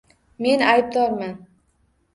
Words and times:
Men 0.45 0.65
aybdorman. 0.71 1.39